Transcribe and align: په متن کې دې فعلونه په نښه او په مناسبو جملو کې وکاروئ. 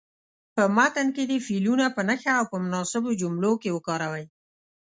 په 0.55 0.63
متن 0.75 1.07
کې 1.15 1.23
دې 1.29 1.37
فعلونه 1.47 1.85
په 1.95 2.01
نښه 2.09 2.31
او 2.39 2.45
په 2.51 2.57
مناسبو 2.63 3.17
جملو 3.21 3.51
کې 3.61 3.69
وکاروئ. 3.75 4.25